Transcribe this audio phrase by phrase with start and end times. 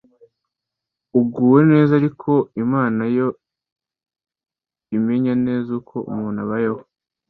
[1.19, 2.31] uguwe neza ariko
[2.63, 3.27] Imana yo
[4.97, 6.81] imenya neza uko umuntu abayeho